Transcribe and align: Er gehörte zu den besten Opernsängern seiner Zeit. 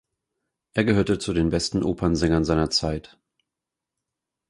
Er 0.73 0.83
gehörte 0.83 1.19
zu 1.19 1.31
den 1.31 1.49
besten 1.49 1.83
Opernsängern 1.83 2.43
seiner 2.43 2.71
Zeit. 2.71 3.19